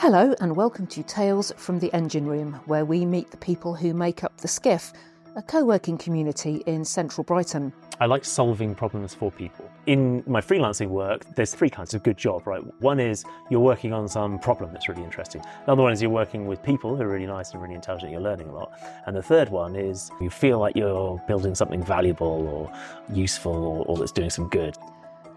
[0.00, 3.92] Hello, and welcome to Tales from the Engine Room, where we meet the people who
[3.92, 4.94] make up the Skiff,
[5.36, 7.70] a co working community in central Brighton.
[8.00, 9.70] I like solving problems for people.
[9.84, 12.62] In my freelancing work, there's three kinds of good job, right?
[12.80, 15.42] One is you're working on some problem that's really interesting.
[15.66, 18.22] Another one is you're working with people who are really nice and really intelligent, you're
[18.22, 18.72] learning a lot.
[19.04, 22.72] And the third one is you feel like you're building something valuable or
[23.14, 24.78] useful or, or that's doing some good.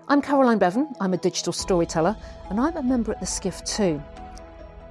[0.08, 2.16] I'm Caroline Beavon, I'm a digital storyteller,
[2.50, 4.02] and I'm a member at the Skiff too.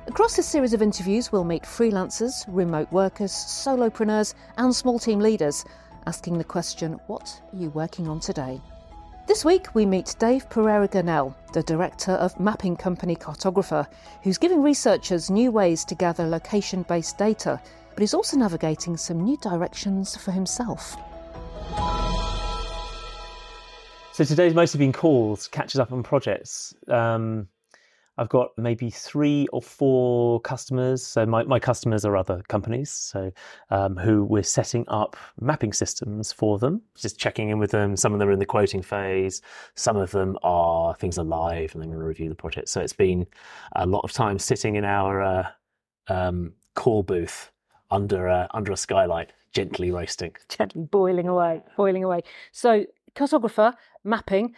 [0.08, 5.64] Across this series of interviews, we'll meet freelancers, remote workers, solopreneurs, and small team leaders,
[6.06, 8.60] asking the question what are you working on today?
[9.28, 13.86] This week, we meet Dave Pereira Gurnell, the director of mapping company Cartographer,
[14.24, 17.60] who's giving researchers new ways to gather location based data,
[17.90, 20.96] but he's also navigating some new directions for himself.
[24.12, 26.74] So today's mostly been calls, catches up on projects.
[26.88, 27.46] Um,
[28.18, 31.04] I've got maybe three or four customers.
[31.04, 33.32] So my, my customers are other companies, so
[33.70, 36.82] um, who we're setting up mapping systems for them.
[36.94, 37.96] Just checking in with them.
[37.96, 39.40] Some of them are in the quoting phase.
[39.74, 42.68] Some of them are things are live, and they're going to review the project.
[42.68, 43.26] So it's been
[43.76, 45.48] a lot of time sitting in our uh,
[46.08, 47.50] um, call booth
[47.90, 52.22] under a, under a skylight, gently roasting, gently boiling away, boiling away.
[52.50, 54.54] So cartographer mapping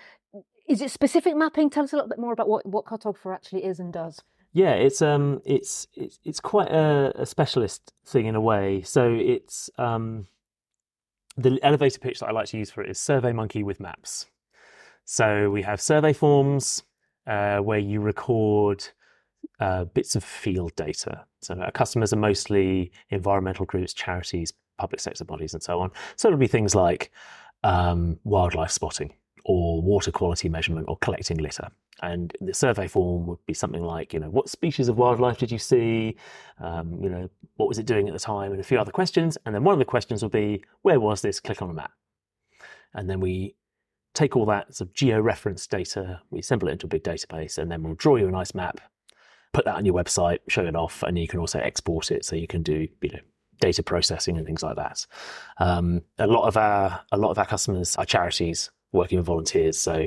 [0.66, 1.70] is it specific mapping?
[1.70, 4.22] Tell us a little bit more about what, what cartographer actually is and does.
[4.52, 8.82] Yeah, it's um, it's it's it's quite a, a specialist thing in a way.
[8.82, 10.28] So it's um,
[11.36, 14.26] the elevator pitch that I like to use for it is SurveyMonkey with maps.
[15.04, 16.84] So we have survey forms
[17.26, 18.86] uh, where you record
[19.58, 21.24] uh, bits of field data.
[21.42, 25.90] So our customers are mostly environmental groups, charities, public sector bodies, and so on.
[26.14, 27.10] So it'll be things like
[27.64, 31.68] um, wildlife spotting or water quality measurement or collecting litter.
[32.02, 35.50] And the survey form would be something like, you know, what species of wildlife did
[35.50, 36.16] you see?
[36.60, 38.52] Um, you know, what was it doing at the time?
[38.52, 39.38] And a few other questions.
[39.46, 41.40] And then one of the questions would be, where was this?
[41.40, 41.92] Click on a map.
[42.94, 43.54] And then we
[44.14, 47.70] take all that sort of geo-reference data, we assemble it into a big database, and
[47.70, 48.80] then we'll draw you a nice map,
[49.52, 52.36] put that on your website, show it off, and you can also export it so
[52.36, 53.18] you can do, you know,
[53.60, 55.06] data processing and things like that.
[55.58, 59.78] Um, a lot of our a lot of our customers are charities working with volunteers.
[59.78, 60.06] So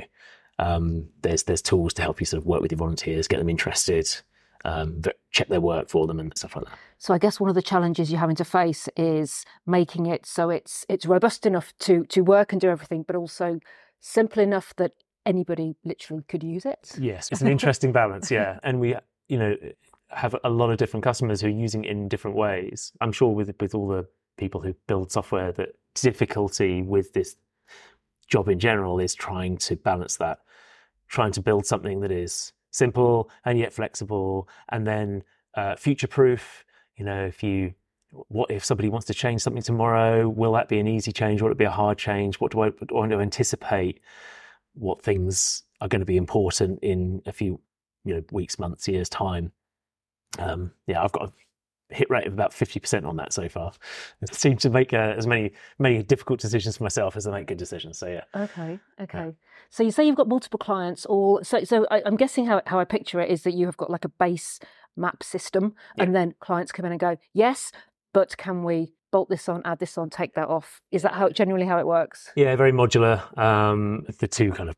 [0.59, 3.49] um, there's there's tools to help you sort of work with your volunteers, get them
[3.49, 4.09] interested,
[4.65, 6.77] um, check their work for them, and stuff like that.
[6.97, 10.49] So I guess one of the challenges you're having to face is making it so
[10.49, 13.59] it's it's robust enough to to work and do everything, but also
[13.99, 14.93] simple enough that
[15.25, 16.95] anybody literally could use it.
[16.99, 18.31] Yes, it's an interesting balance.
[18.31, 18.95] Yeah, and we
[19.27, 19.55] you know
[20.09, 22.93] have a lot of different customers who are using it in different ways.
[23.01, 27.35] I'm sure with with all the people who build software that difficulty with this
[28.27, 30.39] job in general is trying to balance that,
[31.07, 35.23] trying to build something that is simple and yet flexible, and then
[35.55, 36.63] uh, future proof.
[36.95, 37.73] You know, if you
[38.11, 40.27] what if somebody wants to change something tomorrow?
[40.27, 41.41] Will that be an easy change?
[41.41, 42.39] Will it be a hard change?
[42.39, 43.99] What do I want to anticipate?
[44.73, 47.59] What things are going to be important in a few
[48.05, 49.51] you know weeks, months, years time?
[50.39, 51.33] Um, yeah, I've got
[51.89, 53.71] hit rate of about 50% on that so far.
[54.21, 57.47] I seem to make uh, as many many difficult decisions for myself as I make
[57.47, 57.97] good decisions.
[57.97, 58.23] So yeah.
[58.35, 58.79] Okay.
[58.99, 59.17] Okay.
[59.17, 59.31] Yeah.
[59.69, 62.79] So you say you've got multiple clients all so so I, am guessing how how
[62.79, 64.59] I picture it is that you have got like a base
[64.95, 66.03] map system yeah.
[66.03, 67.71] and then clients come in and go, "Yes,
[68.13, 71.29] but can we bolt this on, add this on, take that off?" Is that how
[71.29, 72.31] generally how it works?
[72.35, 73.37] Yeah, very modular.
[73.37, 74.75] Um, the two kind of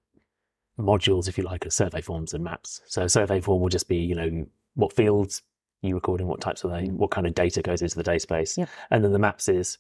[0.79, 2.81] modules if you like are survey forms and maps.
[2.87, 5.41] So survey form will just be, you know, what fields
[5.81, 6.93] you recording what types of they, mm.
[6.93, 8.57] what kind of data goes into the database.
[8.57, 8.69] Yep.
[8.91, 9.77] And then the maps is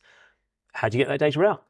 [0.73, 1.63] how do you get that data out?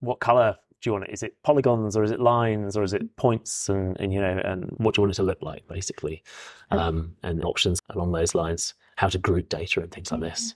[0.00, 1.10] What color do you want it?
[1.10, 4.40] Is it polygons or is it lines or is it points and, and you know,
[4.44, 6.22] and what do you want it to look like basically?
[6.70, 10.54] Um, and options along those lines, how to group data and things like this.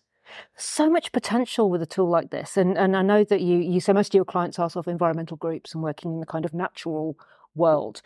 [0.57, 2.59] So much potential with a tool like this.
[2.59, 4.91] And and I know that you you say most of your clients are sort of
[4.91, 7.19] environmental groups and working in the kind of natural
[7.55, 8.03] world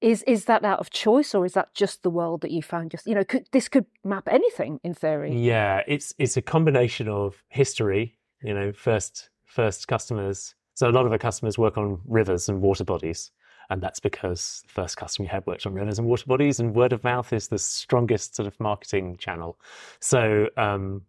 [0.00, 2.90] is is that out of choice or is that just the world that you found
[2.90, 5.34] just you know could, this could map anything in theory?
[5.36, 10.54] Yeah it's it's a combination of history you know first first customers.
[10.74, 13.30] So a lot of our customers work on rivers and water bodies
[13.70, 16.74] and that's because the first customer we had worked on rivers and water bodies and
[16.74, 19.58] word of mouth is the strongest sort of marketing channel.
[20.00, 21.02] So um,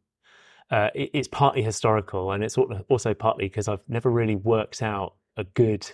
[0.72, 5.16] uh, it, it's partly historical and it's also partly because i've never really worked out
[5.38, 5.90] a good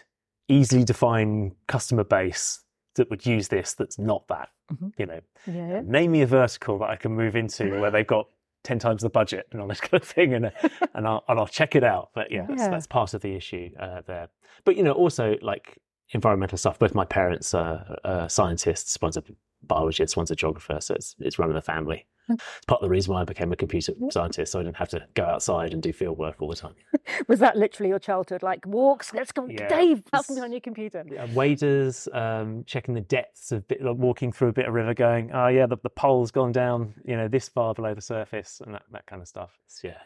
[0.47, 2.61] easily defined customer base
[2.95, 4.49] that would use this that's not that.
[4.71, 4.87] Mm-hmm.
[4.97, 5.81] You know, yeah.
[5.85, 8.27] name me a vertical that I can move into where they've got
[8.63, 10.51] ten times the budget and all this kind of thing, and
[10.93, 12.09] and I'll and I'll check it out.
[12.13, 12.55] But yeah, yeah.
[12.55, 14.29] That's, that's, part of the issue uh, there.
[14.63, 15.77] But you know, also like
[16.11, 16.79] environmental stuff.
[16.79, 18.97] Both my parents are uh, scientists.
[19.01, 19.23] One's a
[19.63, 20.77] biologist, one's a geographer.
[20.79, 22.05] So it's, it's run in the family.
[22.29, 24.89] It's part of the reason why I became a computer scientist, so I didn't have
[24.89, 26.75] to go outside and do field work all the time.
[27.27, 28.43] Was that literally your childhood?
[28.43, 29.67] Like walks, let's go, Yeah.
[29.67, 31.05] Dave, from behind your computer.
[31.09, 34.93] Yeah, waders, um, checking the depths of bit, like walking through a bit of river,
[34.93, 38.61] going, oh yeah, the, the pole's gone down, you know, this far below the surface,
[38.65, 39.51] and that, that kind of stuff.
[39.65, 39.97] It's, yeah.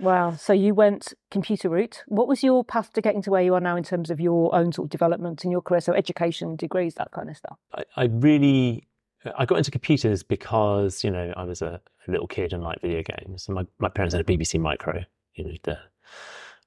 [0.00, 0.32] Wow.
[0.32, 2.02] So you went computer route.
[2.06, 4.52] What was your path to getting to where you are now in terms of your
[4.54, 5.80] own sort of development in your career?
[5.80, 7.58] So education, degrees, that kind of stuff.
[7.72, 8.88] I, I really
[9.36, 13.02] I got into computers because you know I was a, little kid and liked video
[13.02, 13.46] games.
[13.46, 15.04] And my my parents had a BBC Micro,
[15.34, 15.78] you know, the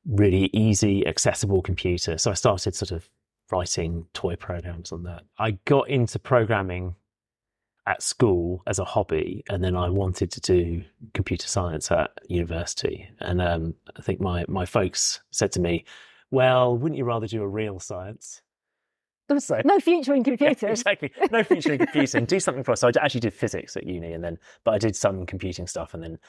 [0.05, 2.17] really easy, accessible computer.
[2.17, 3.09] So I started sort of
[3.51, 5.23] writing toy programs on that.
[5.37, 6.95] I got into programming
[7.87, 13.09] at school as a hobby, and then I wanted to do computer science at university.
[13.19, 15.85] And um, I think my my folks said to me,
[16.31, 18.41] "Well, wouldn't you rather do a real science?"
[19.37, 20.79] So- no future in Yeah, computers.
[20.81, 21.11] exactly.
[21.31, 22.25] No future in computing.
[22.25, 22.81] Do something for us.
[22.81, 25.93] So I actually did physics at uni, and then but I did some computing stuff,
[25.93, 26.19] and then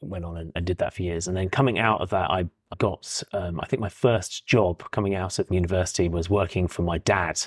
[0.00, 1.26] went on and, and did that for years.
[1.26, 2.44] And then coming out of that, I
[2.78, 6.98] got um, I think my first job coming out of university was working for my
[6.98, 7.40] dad,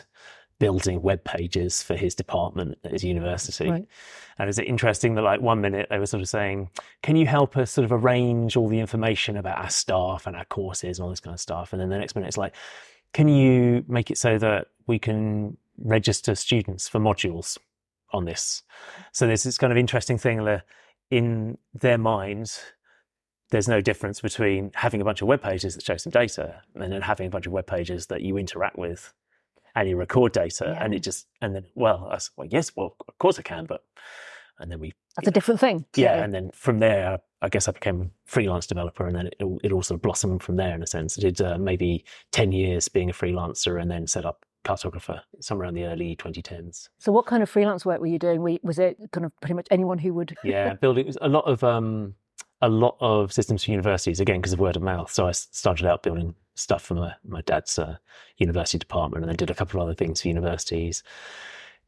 [0.59, 3.69] building web pages for his department at his university.
[3.69, 3.85] Right.
[4.37, 6.69] And it's interesting that like one minute they were sort of saying,
[7.03, 10.45] "Can you help us sort of arrange all the information about our staff and our
[10.45, 12.55] courses and all this kind of stuff?" And then the next minute it's like,
[13.13, 17.57] "Can you make it so that we can register students for modules
[18.11, 18.63] on this?"
[19.11, 20.63] So there's this kind of interesting thing that
[21.09, 22.61] in their minds,
[23.51, 26.93] there's no difference between having a bunch of web pages that show some data and
[26.93, 29.13] then having a bunch of web pages that you interact with
[29.75, 32.95] and you record data and it just and then well I said, well yes well
[33.07, 33.83] of course I can but
[34.59, 35.85] and then we That's a different thing.
[35.95, 39.41] yeah and then from there I guess I became a freelance developer and then it,
[39.41, 42.03] all- it all sort of blossomed from there in a sense I did uh, maybe
[42.31, 46.89] 10 years being a freelancer and then set up cartographer somewhere around the early 2010s
[46.97, 48.59] So what kind of freelance work were you doing?
[48.61, 50.35] Was it kind of pretty much anyone who would?
[50.43, 52.15] yeah building a lot of um
[52.61, 55.85] a lot of systems for universities again because of word of mouth so I started
[55.85, 57.95] out building stuff for my, my dad's uh,
[58.35, 61.03] university department and then did a couple of other things for universities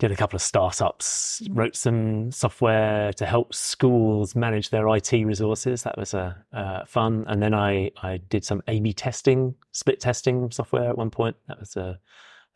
[0.01, 5.83] did a couple of startups wrote some software to help schools manage their it resources
[5.83, 9.99] that was uh, uh, fun and then i i did some a b testing split
[9.99, 11.99] testing software at one point that was a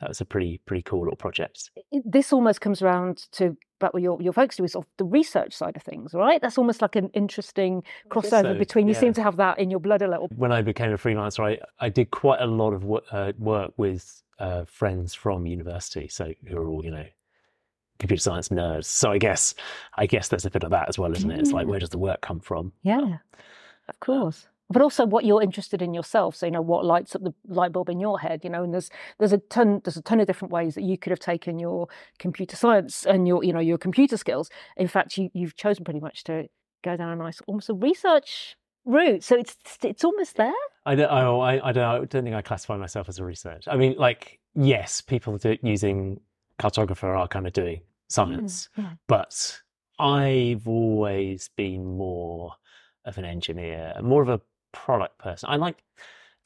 [0.02, 1.70] that was a pretty pretty cool little project
[2.04, 5.54] This almost comes around to about what your your focus is sort of the research
[5.54, 6.42] side of things, right?
[6.42, 8.88] That's almost like an interesting crossover so, between.
[8.88, 9.00] You yeah.
[9.00, 10.30] seem to have that in your blood a little.
[10.36, 13.74] when I became a freelancer, I, I did quite a lot of wo- uh, work
[13.78, 17.06] with uh, friends from university, so who are all you know
[18.00, 18.86] computer science nerds.
[18.86, 19.56] So I guess
[19.98, 21.40] I guess there's a bit of that as well, isn't it?
[21.40, 21.70] It's like Mm.
[21.70, 22.72] where does the work come from?
[22.84, 23.18] Yeah,
[23.88, 24.48] of course.
[24.70, 26.36] But also what you're interested in yourself.
[26.36, 28.42] So you know what lights up the light bulb in your head.
[28.44, 28.90] You know, and there's
[29.20, 31.88] there's a ton there's a ton of different ways that you could have taken your
[32.18, 34.50] computer science and your you know your computer skills.
[34.76, 36.48] In fact, you you've chosen pretty much to
[36.84, 38.56] go down a nice almost a research
[38.86, 39.24] route.
[39.24, 40.52] So it's it's almost there.
[40.88, 43.64] I don't, I, I, I don't, I don't think I classify myself as a research.
[43.68, 46.20] I mean, like, yes, people do, it using
[46.60, 48.94] cartographer are kind of doing mm, science, yeah.
[49.08, 49.62] but
[50.00, 52.54] I've always been more
[53.06, 54.42] of an engineer, more of a
[54.72, 55.50] product person.
[55.50, 55.78] I like,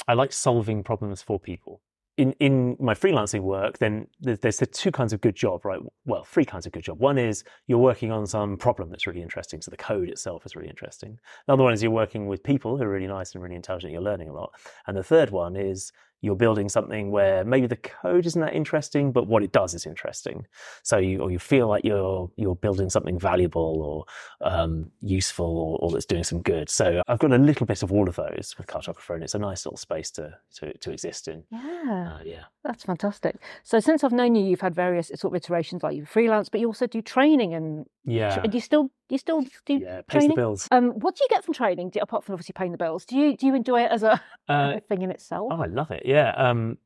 [0.08, 1.82] I like solving problems for people.
[2.18, 5.80] In in my freelancing work, then there's, there's the two kinds of good job, right?
[6.06, 7.00] Well, three kinds of good job.
[7.00, 10.54] One is you're working on some problem that's really interesting, so the code itself is
[10.54, 11.18] really interesting.
[11.48, 13.94] Another one is you're working with people who are really nice and really intelligent.
[13.94, 14.52] You're learning a lot.
[14.86, 19.12] And the third one is you're building something where maybe the code isn't that interesting,
[19.12, 20.46] but what it does is interesting.
[20.84, 24.06] So you or you feel like you're you're building something valuable
[24.42, 26.70] or um, useful or, or that's doing some good.
[26.70, 29.40] So I've got a little bit of all of those with cartographer, and it's a
[29.40, 31.44] nice little space to to, to exist in.
[31.52, 32.16] Yeah.
[32.20, 32.44] Uh, yeah.
[32.64, 33.38] That's fantastic.
[33.64, 36.60] So since I've known you, you've had various sort of iterations, like you freelance, but
[36.60, 38.42] you also do training and Yeah.
[38.42, 40.02] do you still do you still do Yeah.
[40.02, 40.30] Pays training?
[40.30, 40.68] the bills.
[40.72, 41.92] Um, what do you get from training?
[41.92, 44.22] Do, apart from obviously paying the bills, do you do you enjoy it as a,
[44.50, 45.50] Uh, a thing in itself?
[45.54, 46.04] Oh, I love it.
[46.10, 46.32] Yeah.
[46.36, 46.80] Um,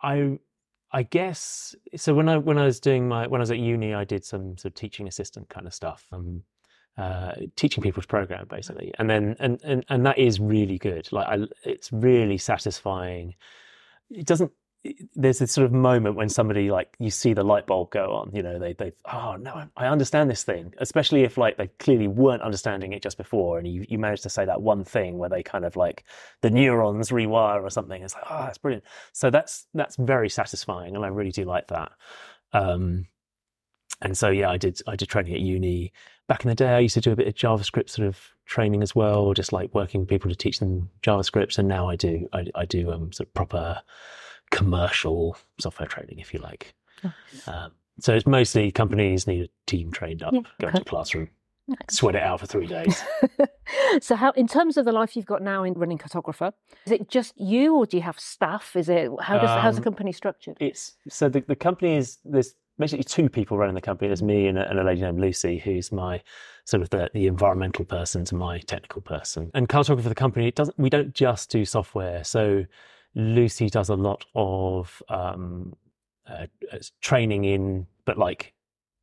[0.00, 0.38] I
[0.92, 2.14] I guess so.
[2.14, 4.56] When I when I was doing my when I was at uni, I did some
[4.56, 6.06] sort of teaching assistant kind of stuff.
[6.12, 6.44] Um,
[6.96, 11.10] uh, teaching people to program basically, and then and and and that is really good.
[11.10, 13.34] Like I, it's really satisfying.
[14.08, 14.52] It doesn't.
[15.14, 18.30] There's this sort of moment when somebody like you see the light bulb go on.
[18.32, 20.72] You know, they they oh no, I- understand this thing.
[20.78, 24.30] Especially if like they clearly weren't understanding it just before, and you you managed to
[24.30, 26.04] say that one thing where they kind of like
[26.40, 28.02] the neurons rewire or something.
[28.02, 28.84] It's like oh, that's brilliant.
[29.12, 31.92] So that's that's very satisfying, and I really do like that.
[32.52, 33.06] Um,
[34.02, 35.92] and so yeah, I did I did training at uni
[36.26, 36.74] back in the day.
[36.74, 39.74] I used to do a bit of JavaScript sort of training as well, just like
[39.74, 41.58] working with people to teach them JavaScript.
[41.58, 43.82] And now I do I, I do um, sort of proper
[44.50, 46.74] commercial software training, if you like.
[47.46, 50.78] Um, So it's mostly companies need a team trained up, Yeah, go okay.
[50.80, 51.28] a classroom,
[51.90, 53.02] sweat it out for three days.
[54.00, 56.52] so, how, in terms of the life you've got now in running Cartographer,
[56.86, 58.74] is it just you, or do you have staff?
[58.76, 60.56] Is it how does how's the Um, company structured?
[60.60, 64.08] it's so the, the company is there's basically two people running the company.
[64.08, 66.22] There's me and a, and a lady named Lucy, who's my
[66.64, 69.50] sort of the, the environmental person to my technical person.
[69.52, 72.24] And cartographer for the company, it doesn't we don't just do software.
[72.24, 72.64] So
[73.14, 75.74] Lucy does a lot of um,
[76.28, 78.54] uh, uh, training in, but like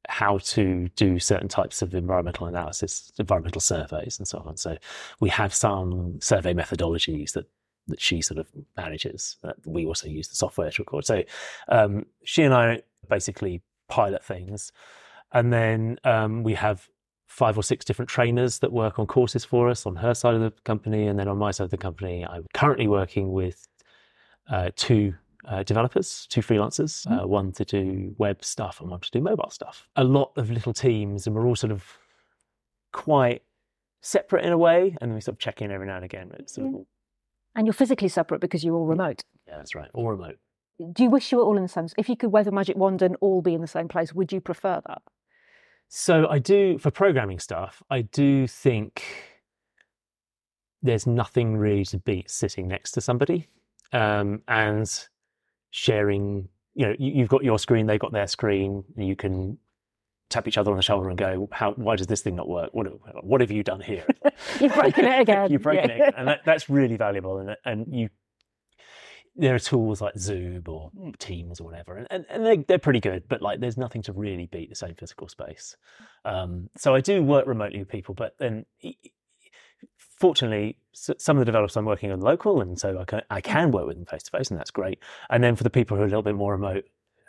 [0.07, 4.55] how to do certain types of environmental analysis, environmental surveys, and so on.
[4.55, 4.77] So
[5.19, 7.45] we have some survey methodologies that
[7.87, 9.37] that she sort of manages.
[9.65, 11.05] We also use the software to record.
[11.05, 11.23] So
[11.69, 14.71] um, she and I basically pilot things,
[15.31, 16.89] and then um, we have
[17.27, 20.41] five or six different trainers that work on courses for us on her side of
[20.41, 23.67] the company, and then on my side of the company, I'm currently working with
[24.49, 25.13] uh, two.
[25.47, 29.49] Uh, developers, two freelancers, uh, one to do web stuff and one to do mobile
[29.49, 29.87] stuff.
[29.95, 31.85] A lot of little teams, and we're all sort of
[32.91, 33.43] quite
[34.01, 36.31] separate in a way, and we sort of check in every now and again.
[36.47, 36.87] Sort of all-
[37.55, 39.21] and you're physically separate because you're all remote.
[39.47, 40.37] yeah, that's right, all remote.
[40.91, 41.87] Do you wish you were all in the same?
[41.97, 44.33] If you could wave a magic wand and all be in the same place, would
[44.33, 45.01] you prefer that?
[45.87, 47.81] So I do for programming stuff.
[47.89, 49.01] I do think
[50.81, 53.47] there's nothing really to beat sitting next to somebody
[53.93, 54.89] um, and
[55.71, 56.49] sharing.
[56.73, 59.57] You know, you, you've got your screen, they've got their screen, and you can
[60.29, 61.71] tap each other on the shoulder and go, "How?
[61.73, 62.69] Why does this thing not work?
[62.73, 62.85] What?
[63.23, 64.05] What have you done here?"
[64.59, 65.51] You've broken it again.
[65.51, 65.95] You've broken Yeah.
[65.95, 66.13] it, again.
[66.17, 67.39] and that, that's really valuable.
[67.39, 68.09] And and you,
[69.35, 72.99] there are tools like Zoom or Teams or whatever, and, and, and they, they're pretty
[72.99, 73.23] good.
[73.27, 75.75] But like, there's nothing to really beat the same physical space.
[76.25, 78.65] Um, so I do work remotely with people, but then.
[79.97, 83.71] Fortunately, some of the developers I'm working on local, and so I can, I can
[83.71, 84.99] work with them face to face, and that's great.
[85.29, 86.85] And then for the people who are a little bit more remote,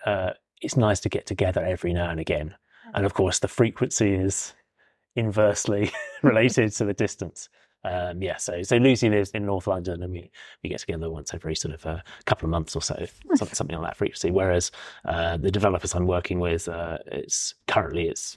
[0.06, 0.30] uh,
[0.62, 2.54] it's nice to get together every now and again.
[2.94, 4.54] And of course, the frequency is
[5.16, 7.48] inversely related to the distance.
[7.84, 10.30] Um, yeah, so so Lucy lives in North London, and we,
[10.62, 12.94] we get together once every sort of a couple of months or so,
[13.36, 14.30] something, something on that frequency.
[14.30, 14.72] Whereas
[15.04, 18.36] uh, the developers I'm working with, uh, it's currently it's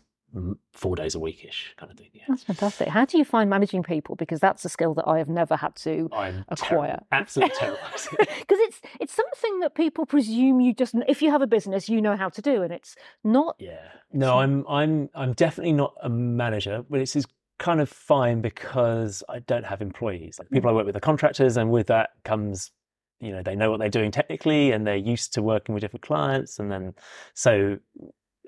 [0.72, 2.10] four days a weekish kind of thing.
[2.14, 2.88] Yeah, That's fantastic.
[2.88, 4.16] How do you find managing people?
[4.16, 7.00] Because that's a skill that I have never had to I'm Acquire.
[7.12, 7.80] absolutely terrible.
[7.94, 8.18] because
[8.50, 12.16] it's it's something that people presume you just if you have a business you know
[12.16, 13.88] how to do and it's not Yeah.
[14.14, 17.16] No, I'm I'm I'm definitely not a manager, but it's
[17.60, 20.38] kind of fine because I don't have employees.
[20.40, 22.72] Like people I work with are contractors, and with that comes,
[23.20, 26.04] you know, they know what they're doing technically, and they're used to working with different
[26.04, 26.94] clients, and then
[27.34, 27.78] so.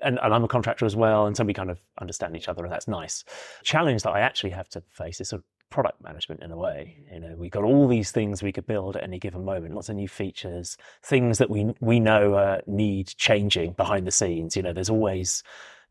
[0.02, 2.64] And, and I'm a contractor as well, and so we kind of understand each other,
[2.64, 3.24] and that's nice.
[3.62, 6.96] Challenge that I actually have to face is sort of product management in a way.
[7.12, 9.88] You know, we've got all these things we could build at any given moment, lots
[9.88, 14.56] of new features, things that we we know uh, need changing behind the scenes.
[14.56, 15.42] You know, there's always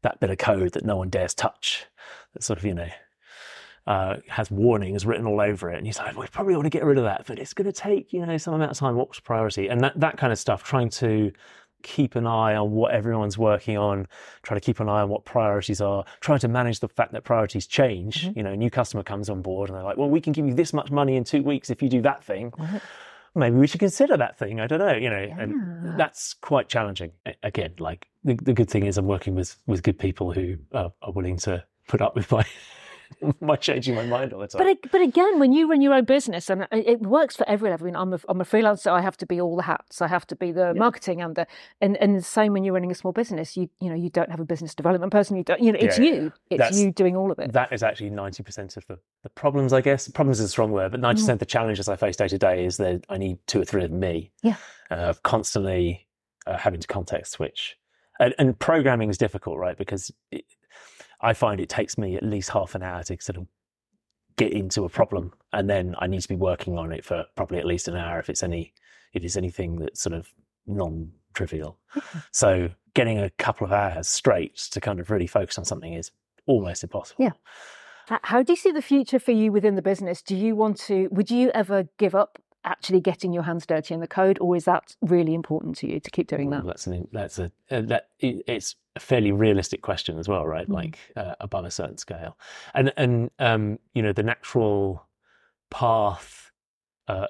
[0.02, 1.86] that bit of code that no one dares touch.
[2.34, 2.90] That sort of you know
[3.86, 6.86] uh, has warnings written all over it, and he's like, we probably ought to get
[6.86, 8.96] rid of that, but it's going to take you know some amount of time.
[8.96, 9.68] What's priority?
[9.68, 11.32] And that that kind of stuff, trying to
[11.84, 14.08] keep an eye on what everyone's working on,
[14.42, 17.24] try to keep an eye on what priorities are, trying to manage the fact that
[17.24, 18.26] priorities change.
[18.26, 18.38] Mm-hmm.
[18.38, 20.48] You know, a new customer comes on board and they're like, well, we can give
[20.48, 22.54] you this much money in two weeks if you do that thing.
[23.36, 24.60] Maybe we should consider that thing.
[24.60, 27.12] I don't know, you know, and that's quite challenging.
[27.42, 30.94] Again, like the, the good thing is I'm working with with good people who are,
[31.02, 32.46] are willing to put up with my
[33.42, 34.64] my changing my mind all the time.
[34.64, 37.70] But but again, when you run your own business, and it it works for every
[37.70, 37.86] level.
[37.86, 38.92] I mean, I'm a, I'm a freelancer.
[38.92, 40.02] I have to be all the hats.
[40.02, 41.48] I have to be the marketing and the
[41.82, 43.58] and and the same when you're running a small business.
[43.58, 45.36] You you know you don't have a business development person.
[45.38, 46.34] You don't you know it's Yeah, you.
[46.50, 47.52] It's That's- you doing all of it.
[47.54, 50.08] that is actually 90% of the, the problems, I guess.
[50.08, 52.66] Problems is a strong word, but 90% of the challenges I face day to day
[52.66, 54.32] is that I need two or three of me.
[54.42, 54.56] Yeah.
[54.92, 56.08] Uh, of constantly
[56.46, 57.78] uh, having to context switch.
[58.20, 59.78] And, and programming is difficult, right?
[59.78, 60.46] Because it,
[61.24, 63.48] I find it takes me at least half an hour to sort of
[64.36, 67.58] get into a problem, and then I need to be working on it for probably
[67.60, 68.74] at least an hour if it's any
[69.14, 70.34] if it's anything that's sort of
[70.68, 71.80] non-trivial.
[72.32, 76.12] So getting a couple of hours straight to kind of really focus on something is
[76.46, 77.24] almost impossible.
[77.24, 77.32] Yeah.
[78.24, 80.22] How do you see the future for you within the business?
[80.22, 81.08] Do you want to?
[81.12, 84.66] Would you ever give up actually getting your hands dirty in the code, or is
[84.66, 86.64] that really important to you to keep doing that?
[86.64, 90.46] Well, that's an that's a uh, that it, it's a fairly realistic question as well,
[90.46, 90.68] right?
[90.68, 90.74] Mm.
[90.74, 92.38] Like uh, above a certain scale,
[92.74, 95.06] and and um, you know the natural
[95.70, 96.52] path.
[97.08, 97.28] Uh,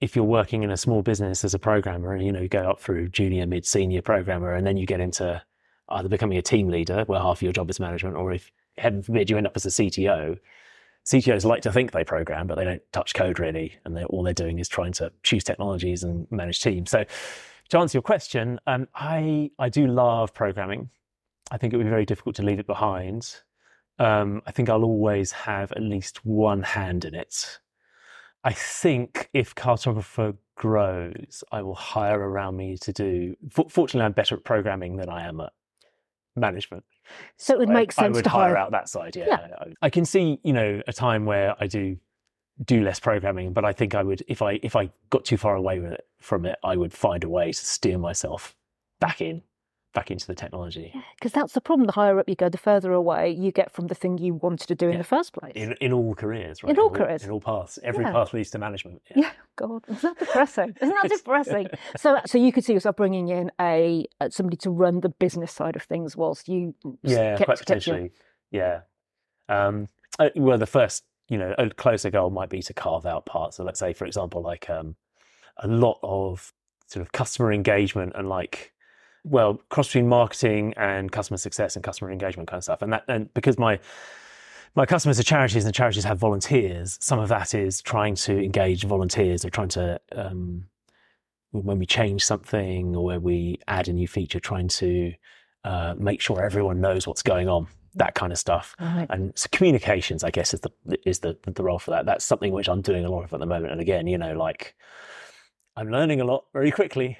[0.00, 2.68] if you're working in a small business as a programmer, and you know you go
[2.70, 5.40] up through junior, mid, senior programmer, and then you get into
[5.88, 9.02] either becoming a team leader, where half of your job is management, or if heaven
[9.02, 10.38] forbid you end up as a CTO.
[11.04, 14.32] CTOs like to think they program, but they don't touch code really, and all they're
[14.32, 16.90] doing is trying to choose technologies and manage teams.
[16.90, 17.04] So,
[17.70, 20.90] to answer your question, um, I I do love programming.
[21.50, 23.40] I think it would be very difficult to leave it behind.
[23.98, 27.58] Um, I think I'll always have at least one hand in it.
[28.42, 33.36] I think if cartographer grows, I will hire around me to do.
[33.50, 35.52] Fortunately, I'm better at programming than I am at
[36.36, 36.84] management.
[37.36, 38.56] So it would make sense I would to hire hire.
[38.56, 39.16] out that side.
[39.16, 39.26] Yeah.
[39.28, 39.64] Yeah.
[39.82, 41.98] I can see, you know, a time where I do
[42.64, 45.56] do less programming, but I think I would if I if I got too far
[45.56, 48.56] away with it from it, I would find a way to steer myself
[49.00, 49.42] back in,
[49.94, 50.92] back into the technology.
[51.18, 51.86] Because that's the problem.
[51.86, 54.66] The higher up you go, the further away you get from the thing you wanted
[54.68, 55.52] to do in the first place.
[55.54, 56.70] In in all careers, right?
[56.70, 57.22] In all careers.
[57.24, 57.78] in all paths.
[57.82, 58.12] Every Yeah.
[58.12, 59.00] path leads to management.
[59.16, 60.74] Yeah, God, isn't that depressing?
[60.82, 61.68] Isn't that depressing?
[61.96, 65.52] so, so you could see yourself bringing in a uh, somebody to run the business
[65.52, 68.10] side of things, whilst you Yeah, kept- quite potentially.
[68.50, 68.80] Yeah.
[69.48, 73.26] Um, uh, well, the first, you know, a closer goal might be to carve out
[73.26, 73.56] parts.
[73.56, 74.96] So let's say, for example, like um,
[75.58, 76.52] a lot of
[76.86, 78.72] sort of customer engagement and like,
[79.24, 82.82] well, cross between marketing and customer success and customer engagement kind of stuff.
[82.82, 83.80] And that, and because my
[84.76, 88.42] my customers are charities and the charities have volunteers, some of that is trying to
[88.42, 90.66] engage volunteers or trying to um,
[91.52, 95.12] when we change something or when we add a new feature, trying to
[95.64, 98.74] uh, make sure everyone knows what's going on, that kind of stuff.
[98.80, 99.06] Right.
[99.08, 100.72] And so communications, I guess, is the
[101.06, 102.06] is the the role for that.
[102.06, 103.72] That's something which I'm doing a lot of at the moment.
[103.72, 104.74] And again, you know, like
[105.76, 107.16] I'm learning a lot very quickly,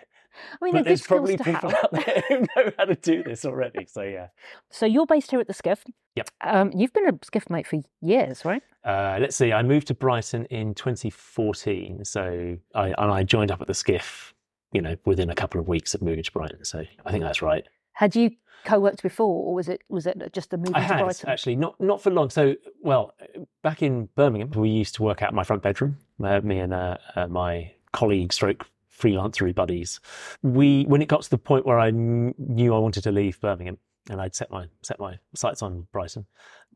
[0.60, 1.84] I mean, but there's probably people have.
[1.84, 3.86] out there who know how to do this already.
[3.86, 4.28] So yeah,
[4.70, 5.84] So you're based here at the Skiff.
[6.16, 6.30] Yep.
[6.42, 8.62] Um, you've been a Skiff mate for years, right?
[8.84, 9.52] uh, let's see.
[9.52, 14.32] I moved to Brighton in 2014, so I and I joined up at the Skiff.
[14.72, 16.64] You know, within a couple of weeks of moving to Brighton.
[16.64, 17.64] So I think that's right.
[17.92, 18.32] Had you
[18.64, 21.28] co-worked before, or was it was it just a move I had Brighton?
[21.28, 22.28] actually not not for long.
[22.30, 23.14] So, well,
[23.62, 25.98] back in Birmingham, we used to work out in my front bedroom.
[26.22, 28.66] Uh, me and uh, uh, my colleague, stroke
[28.98, 30.00] freelancery buddies.
[30.42, 33.78] We when it got to the point where I knew I wanted to leave Birmingham
[34.10, 36.26] and I'd set my set my sights on Brighton,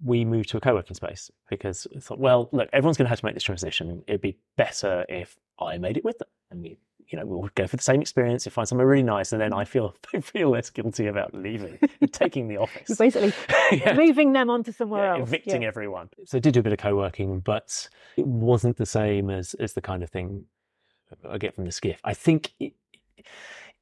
[0.02, 3.20] we moved to a co-working space because I thought, well, look, everyone's going to have
[3.20, 4.02] to make this transition.
[4.06, 6.78] It'd be better if I made it with them, and we.
[7.10, 8.44] You know, we'll go for the same experience.
[8.44, 11.78] You find somewhere really nice, and then I feel I feel less guilty about leaving,
[12.12, 12.98] taking the office.
[12.98, 13.32] basically
[13.72, 15.28] Yeah moving them onto somewhere yeah, else.
[15.30, 15.68] evicting yeah.
[15.68, 16.10] everyone.
[16.26, 19.72] So I did do a bit of co-working, but it wasn't the same as as
[19.72, 20.44] the kind of thing
[21.28, 22.00] I get from the skiff.
[22.04, 22.74] I think it,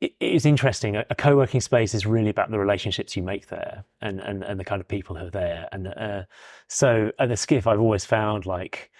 [0.00, 0.96] it is interesting.
[0.96, 4.64] A, co-working space is really about the relationships you make there and and, and the
[4.64, 5.68] kind of people who are there.
[5.72, 6.22] And uh,
[6.68, 8.90] so at the skiff, I've always found like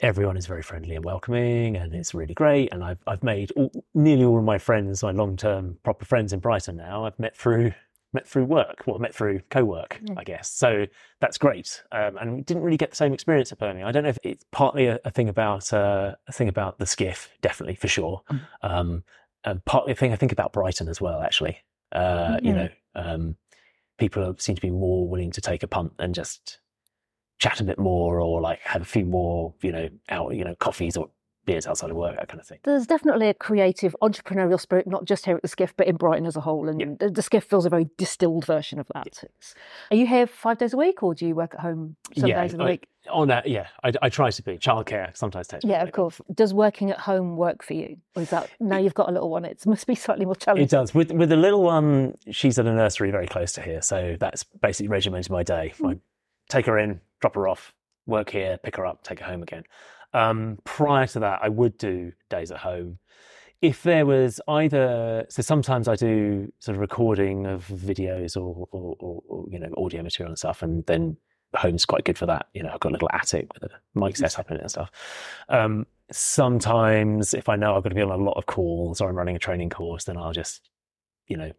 [0.00, 2.72] everyone is very friendly and welcoming, and it's really great.
[2.72, 6.40] And I've I've made all, nearly all of my friends, my long-term proper friends in
[6.40, 7.04] Brighton now.
[7.04, 7.72] I've met through
[8.16, 10.14] met through work, well, met through co-work, Yeah.
[10.16, 10.50] I guess.
[10.50, 10.86] So
[11.20, 11.82] that's great.
[11.92, 13.86] Um, and we didn't really get the same experience at Birmingham.
[13.86, 16.86] I don't know if it's partly a, a thing about uh, a thing about the
[16.86, 18.22] skiff, definitely for sure.
[18.30, 18.40] Mm.
[18.62, 19.04] Um,
[19.44, 21.58] and partly a thing I think about Brighton as well, actually.
[21.92, 22.56] Uh, You Mhm.
[22.56, 23.36] know, um,
[23.98, 26.58] people are- seem to be more willing to take a punt and just
[27.38, 30.54] chat a bit more, or like have a few more, you know, out, you know,
[30.56, 31.10] coffees or
[31.46, 32.58] beers outside of work, that kind of thing.
[32.64, 36.26] There's definitely a creative entrepreneurial spirit, not just here at the Skiff, but in Brighton
[36.26, 36.68] as a whole.
[36.68, 36.86] And Yeah.
[36.98, 39.24] the, the Skiff feels a very distilled version of that.
[39.90, 42.42] Are you here five days a week, or do you work at home some Yeah,
[42.42, 42.88] days of the I- week?
[43.12, 44.58] On that, yeah, I, I try to be.
[44.58, 45.64] Childcare sometimes takes.
[45.64, 46.20] me Yeah, of course.
[46.34, 49.30] Does working at home work for you, or is that now you've got a little
[49.30, 49.44] one?
[49.44, 50.64] It must be slightly more challenging.
[50.64, 50.92] It does.
[50.92, 54.42] With with the little one, she's at a nursery very close to here, so that's
[54.42, 55.72] basically regimented my day.
[55.78, 55.86] Hmm.
[55.86, 55.98] I
[56.48, 57.72] take her in, drop her off,
[58.06, 59.62] work here, pick her up, take her home again.
[60.16, 62.98] Um, prior to that, I would do days at home.
[63.60, 68.96] If there was either, so sometimes I do sort of recording of videos or, or,
[68.98, 71.18] or, or you know audio material and stuff, and then
[71.54, 72.46] home's quite good for that.
[72.54, 74.70] You know, I've got a little attic with a mic set up in it and
[74.70, 74.90] stuff.
[75.50, 79.10] Um, sometimes if I know I've got to be on a lot of calls or
[79.10, 80.70] I'm running a training course, then I'll just,
[81.26, 81.52] you know,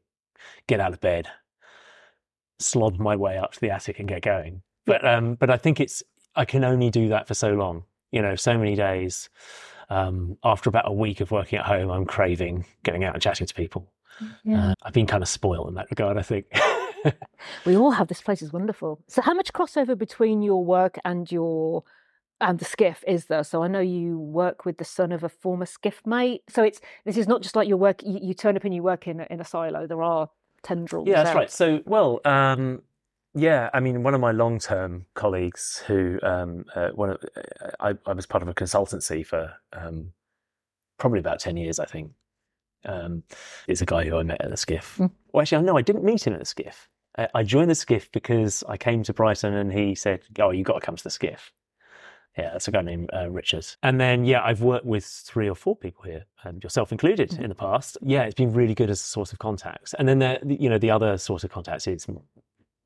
[0.67, 1.27] get out of bed,
[2.59, 4.63] slob my way up to the attic and get going.
[4.85, 6.01] But um, but I think it's
[6.35, 7.83] I can only do that for so long.
[8.11, 9.29] You know, so many days.
[9.89, 13.47] Um, after about a week of working at home, I'm craving going out and chatting
[13.47, 13.89] to people.
[14.43, 14.71] Yeah.
[14.71, 16.47] Uh, I've been kind of spoiled in that regard, I think.
[17.65, 18.99] We all have this place is wonderful.
[19.07, 21.83] So how much crossover between your work and your
[22.39, 23.43] and the skiff is there?
[23.43, 26.43] So I know you work with the son of a former skiff mate.
[26.49, 28.01] So it's this is not just like your work.
[28.03, 29.87] You, you turn up and you work in a, in a silo.
[29.87, 30.29] There are
[30.63, 31.07] tendrils.
[31.07, 31.35] Yeah, that's out.
[31.35, 31.51] right.
[31.51, 32.81] So, well, um,
[33.37, 37.93] yeah, I mean, one of my long-term colleagues, who um, uh, one of, uh, I,
[38.05, 40.11] I was part of a consultancy for um,
[40.97, 42.11] probably about ten years, I think.
[42.85, 43.23] Um,
[43.67, 44.97] is a guy who I met at the Skiff.
[44.97, 45.11] Mm.
[45.33, 46.89] Well, actually, no, I didn't meet him at the Skiff.
[47.17, 50.59] I, I joined the Skiff because I came to Brighton and he said, "Oh, you
[50.59, 51.51] have got to come to the Skiff."
[52.37, 53.65] Yeah, that's a guy named uh, Richard.
[53.81, 57.49] And then, yeah, I've worked with three or four people here, um, yourself included, in
[57.49, 57.97] the past.
[58.03, 59.95] Yeah, it's been really good as a source of contacts.
[59.95, 62.05] And then, the, you know, the other source of contacts is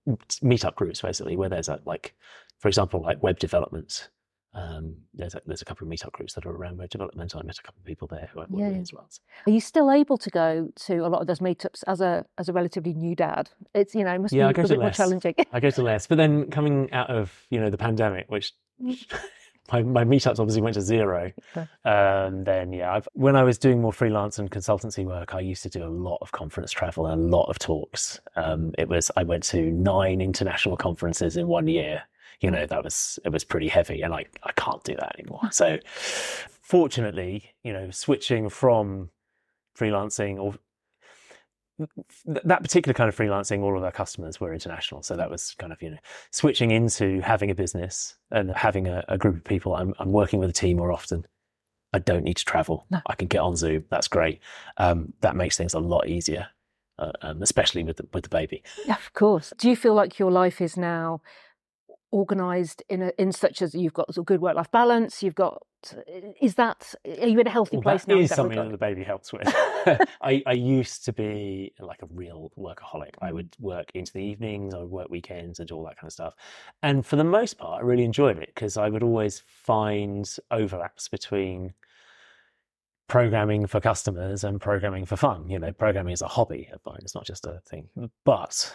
[0.07, 2.13] meetup groups, basically, where there's a, like,
[2.59, 4.09] for example, like web development.
[4.53, 7.33] Um, there's a, there's a couple of meetup groups that are around web development.
[7.35, 9.07] I met a couple of people there who I work Yeah, with as well.
[9.47, 12.49] Are you still able to go to a lot of those meetups as a as
[12.49, 13.49] a relatively new dad?
[13.73, 14.97] It's you know it must Yeah, I be a bit more less.
[14.97, 15.35] challenging.
[15.53, 18.51] I go to less, but then coming out of you know the pandemic, which
[19.71, 21.31] my, my meetups obviously went to zero.
[21.55, 21.67] Okay.
[21.89, 25.63] Um, then yeah, I've, when I was doing more freelance and consultancy work, I used
[25.63, 28.19] to do a lot of conference travel and a lot of talks.
[28.35, 32.03] Um, it was I went to nine international conferences in one year.
[32.39, 35.49] You know that was it was pretty heavy, and I I can't do that anymore.
[35.51, 35.77] So
[36.71, 39.11] fortunately, you know, switching from
[39.77, 40.55] freelancing or
[42.25, 45.03] that particular kind of freelancing, all of our customers were international.
[45.03, 45.97] So that was kind of, you know,
[46.31, 49.75] switching into having a business and having a, a group of people.
[49.75, 51.25] I'm, I'm working with a team more often.
[51.93, 52.85] I don't need to travel.
[52.89, 52.99] No.
[53.05, 53.85] I can get on Zoom.
[53.89, 54.39] That's great.
[54.77, 56.47] Um, that makes things a lot easier,
[56.97, 58.63] uh, um, especially with the, with the baby.
[58.85, 59.53] Yeah, of course.
[59.57, 61.21] Do you feel like your life is now
[62.11, 65.23] organized in a in such as you've got sort of good work life balance?
[65.23, 65.63] You've got
[66.39, 68.19] is that are you in a healthy Well, place that now?
[68.19, 69.47] is something that the baby helps with.
[70.21, 73.15] I, I used to be like a real workaholic.
[73.21, 76.07] I would work into the evenings, I would work weekends and do all that kind
[76.07, 76.35] of stuff.
[76.83, 81.07] And for the most part, I really enjoyed it because I would always find overlaps
[81.07, 81.73] between
[83.07, 85.49] programming for customers and programming for fun.
[85.49, 87.89] You know, programming is a hobby of mine, it's not just a thing.
[88.23, 88.73] But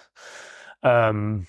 [0.83, 1.46] um,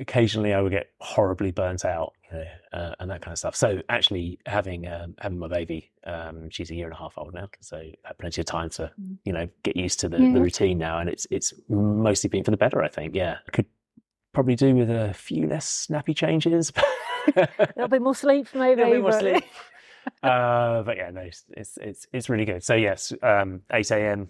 [0.00, 3.54] occasionally I would get horribly burnt out, you know, uh, and that kind of stuff.
[3.56, 7.34] So actually, having um, having my baby, um, she's a year and a half old
[7.34, 9.18] now, so I had plenty of time to Mm.
[9.24, 10.32] you know get used to the, Yeah.
[10.34, 12.82] the routine now, and it's it's mostly been for the better.
[12.82, 13.66] I think, yeah, I could
[14.32, 16.72] probably do with a few less snappy changes.
[17.36, 18.82] A little bit more sleep, maybe.
[18.84, 19.44] little bit more but- sleep.
[20.22, 22.62] uh, but yeah, no, it's, it's it's it's really good.
[22.62, 24.28] So yes, um, eight a.m.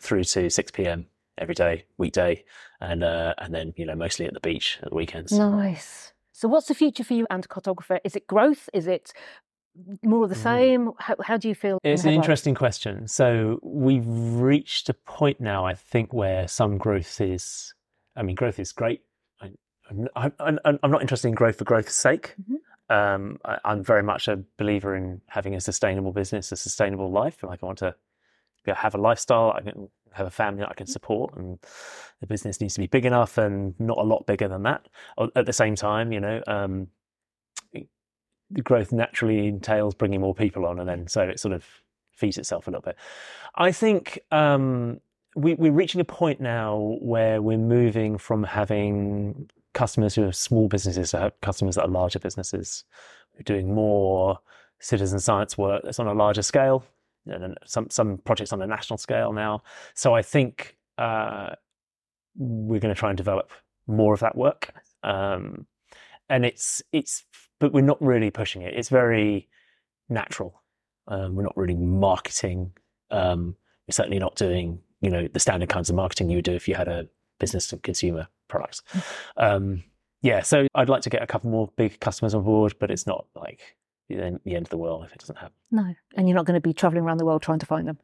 [0.00, 1.06] through to six p.m.
[1.38, 2.44] every day, weekday,
[2.80, 5.32] and uh, and then you know mostly at the beach at the weekends.
[5.32, 6.12] Nice.
[6.32, 7.98] So, what's the future for you and cartographer?
[8.04, 8.68] Is it growth?
[8.72, 9.12] Is it
[10.02, 10.42] more of the Mm.
[10.42, 10.90] same?
[10.98, 11.78] How, how do you feel?
[11.82, 13.06] It's an interesting question.
[13.08, 17.74] So we've reached a point now, I think, where some growth is.
[18.16, 19.02] I mean, growth is great.
[19.40, 19.50] I,
[19.90, 20.08] I'm,
[20.40, 22.34] I'm, I'm I'm not interested in growth for growth's sake.
[22.40, 22.56] Mhm.
[22.88, 27.42] Um, I, I'm very much a believer in having a sustainable business, a sustainable life.
[27.42, 27.94] Like I want to
[28.66, 29.52] to have a lifestyle.
[29.52, 31.58] I can have a family that I can support, and
[32.20, 34.88] the business needs to be big enough and not a lot bigger than that.
[35.34, 36.88] At the same time, you know, um,
[38.50, 41.64] the growth naturally entails bringing more people on, and then so it sort of
[42.12, 42.96] feeds itself a little bit.
[43.56, 45.00] I think um,
[45.34, 50.68] we, we're reaching a point now where we're moving from having customers who are small
[50.68, 52.84] businesses to customers that are larger businesses.
[53.34, 54.38] We're doing more
[54.78, 56.84] citizen science work that's on a larger scale,
[57.64, 59.62] some some projects on a national scale now.
[59.94, 61.50] So I think uh,
[62.36, 63.50] we're going to try and develop
[63.86, 64.72] more of that work.
[65.02, 65.66] Um,
[66.28, 67.24] and it's it's
[67.58, 68.74] but we're not really pushing it.
[68.74, 69.48] It's very
[70.08, 70.62] natural.
[71.08, 72.72] Um, we're not really marketing.
[73.10, 76.54] Um, we're certainly not doing you know the standard kinds of marketing you would do
[76.54, 77.08] if you had a
[77.38, 78.82] business and consumer products.
[79.36, 79.84] Um,
[80.22, 83.06] yeah, so I'd like to get a couple more big customers on board, but it's
[83.06, 83.76] not like
[84.08, 85.54] the end, the end of the world if it doesn't happen.
[85.70, 85.94] No.
[86.16, 87.98] And you're not going to be travelling around the world trying to find them.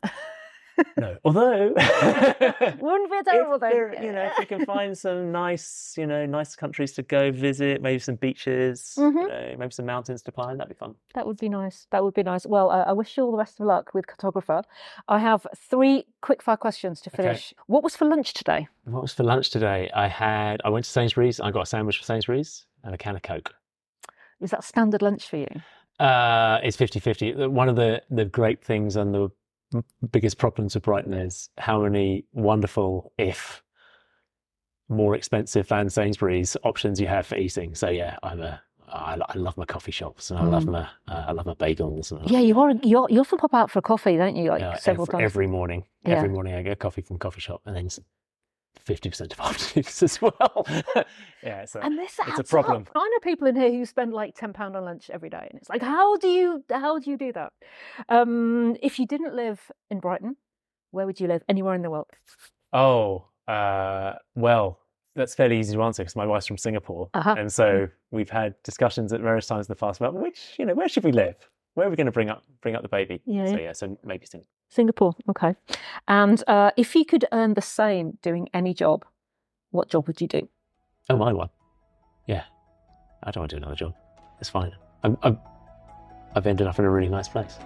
[0.96, 5.94] No, although Wouldn't be a terrible there- you know, if we can find some nice,
[5.98, 9.12] you know, nice countries to go visit, maybe some beaches, Mhm.
[9.22, 10.94] you know, maybe some mountains to climb, that'd be fun.
[11.14, 11.86] That would be nice.
[11.90, 12.46] That would be nice.
[12.46, 14.64] Well, uh, I wish you all the best of luck with cartographer.
[15.08, 17.22] I have three quick-fire questions to Okay.
[17.22, 17.54] finish.
[17.66, 18.66] What was for lunch today?
[18.84, 19.90] What was for lunch today?
[19.94, 23.14] I had, I went to Sainsbury's, I got a sandwich for Sainsbury's and a can
[23.14, 23.54] of Coke.
[24.40, 25.48] Is that standard lunch for you?
[26.00, 27.46] Uh, it's 50 50.
[27.46, 29.30] One of the, the great things and the
[30.10, 33.62] biggest problems with Brighton is how many wonderful, if
[34.88, 37.74] more expensive than Sainsbury's options you have for eating.
[37.74, 40.72] So, yeah, I'm a, I, I love my coffee shops and I love Mm.
[40.72, 42.12] my, uh, I love my bagels.
[42.12, 42.72] And Yeah, you are.
[42.82, 44.50] You, you often pop out for a coffee, don't you?
[44.50, 45.22] Like yeah, several every, times.
[45.24, 45.84] every morning.
[46.04, 46.16] Yeah.
[46.16, 47.88] Every morning I get coffee from a coffee shop and then
[48.84, 50.66] 50% of afternoons as well.
[51.42, 52.82] yeah, so and this it's a problem.
[52.82, 52.92] Up.
[52.96, 55.58] I know people in here who spend like ten pound on lunch every day, and
[55.60, 57.52] it's like, how do you how do you do that?
[58.08, 60.36] Um, if you didn't live in Brighton,
[60.90, 61.42] where would you live?
[61.48, 62.06] Anywhere in the world?
[62.72, 64.78] Oh, uh, well,
[65.14, 67.34] that's fairly easy to answer because my wife's from Singapore, Uh-huh.
[67.38, 70.74] and so we've had discussions at various times in the past about which, you know,
[70.74, 71.36] where should we live?
[71.74, 73.20] Where are we going to bring up bring up the baby?
[73.24, 73.58] Yeah, So yeah.
[73.60, 74.48] yeah, so maybe Singapore.
[74.72, 75.54] Singapore, okay.
[76.08, 79.04] And uh, if you could earn the same doing any job,
[79.70, 80.48] what job would you do?
[81.10, 81.50] Oh, my one.
[82.26, 82.44] Yeah,
[83.22, 83.94] I don't want to do another job.
[84.40, 84.72] It's fine.
[85.02, 85.36] I've, I've,
[86.34, 87.58] I've ended up in a really nice place.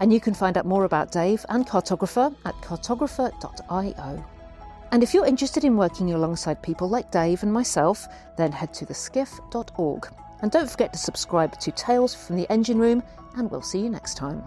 [0.00, 4.24] And you can find out more about Dave and Cartographer at cartographer.io.
[4.92, 8.86] And if you're interested in working alongside people like Dave and myself, then head to
[8.86, 10.08] theskiff.org.
[10.42, 13.02] And don't forget to subscribe to Tales from the Engine Room,
[13.36, 14.42] and we'll see you next time.